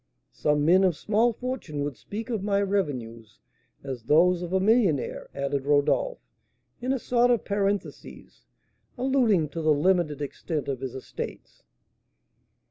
[0.33, 3.37] Some men of small fortune would speak of my revenues
[3.83, 6.17] as those of a millionaire," added Rodolph,
[6.81, 8.47] in a sort of parenthesis,
[8.97, 11.61] alluding to the limited extent of his estates.